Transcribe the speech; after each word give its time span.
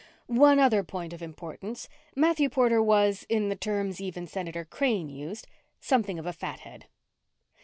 One 0.25 0.57
other 0.57 0.83
point 0.83 1.13
of 1.13 1.21
importance: 1.21 1.87
Matthew 2.15 2.49
Porter 2.49 2.81
was, 2.81 3.23
in 3.29 3.49
the 3.49 3.55
terms 3.55 4.01
even 4.01 4.25
Senator 4.25 4.65
Crane 4.65 5.09
used, 5.09 5.45
"something 5.79 6.17
of 6.17 6.25
a 6.25 6.33
fathead." 6.33 6.87